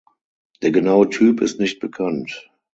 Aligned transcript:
Der 0.63 0.71
genaue 0.71 1.09
Typ 1.09 1.41
ist 1.43 1.59
nicht 1.59 1.79
bekannt. 1.79 2.49